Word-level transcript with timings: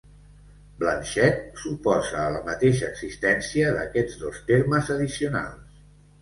Blanchet 0.77 1.35
s'oposa 1.63 2.17
a 2.21 2.31
la 2.37 2.41
mateixa 2.47 2.89
existència 2.95 3.69
d'aquests 3.77 4.17
dos 4.23 4.41
termes 4.49 4.91
addicionals. 4.97 5.79